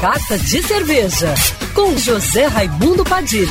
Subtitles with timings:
[0.00, 1.34] Carta de Cerveja,
[1.74, 3.50] com José Raimundo Padilha.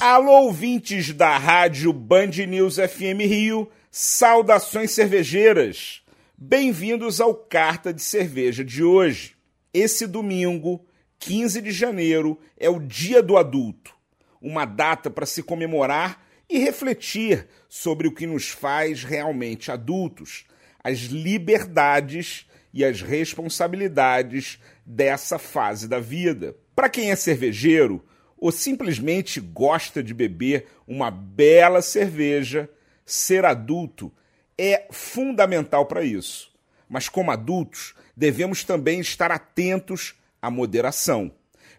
[0.00, 6.02] Alô, ouvintes da rádio Band News FM Rio, saudações cervejeiras.
[6.34, 9.36] Bem-vindos ao Carta de Cerveja de hoje.
[9.70, 10.82] Esse domingo,
[11.18, 13.94] 15 de janeiro, é o Dia do Adulto,
[14.40, 20.46] uma data para se comemorar e refletir sobre o que nos faz realmente adultos,
[20.82, 26.56] as liberdades e as responsabilidades dessa fase da vida.
[26.74, 28.04] Para quem é cervejeiro
[28.36, 32.68] ou simplesmente gosta de beber uma bela cerveja,
[33.06, 34.12] ser adulto
[34.58, 36.52] é fundamental para isso.
[36.88, 41.30] Mas como adultos, devemos também estar atentos à moderação.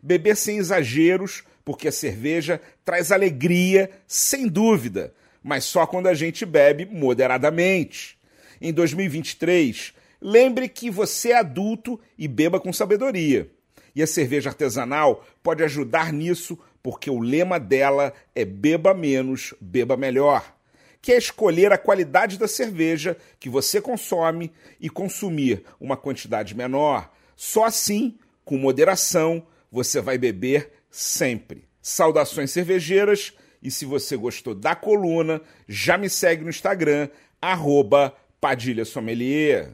[0.01, 6.45] Beber sem exageros, porque a cerveja traz alegria, sem dúvida, mas só quando a gente
[6.45, 8.17] bebe moderadamente.
[8.61, 13.49] Em 2023, Lembre que você é adulto e beba com sabedoria.
[13.95, 19.95] E a cerveja artesanal pode ajudar nisso, porque o lema dela é beba menos, beba
[19.95, 20.53] melhor.
[21.01, 27.11] Que é escolher a qualidade da cerveja que você consome e consumir uma quantidade menor.
[27.35, 31.67] Só assim, com moderação, você vai beber sempre.
[31.81, 33.33] Saudações cervejeiras
[33.65, 37.09] e se você gostou da coluna, já me segue no Instagram,
[37.41, 39.73] arroba Padilha Sommelier.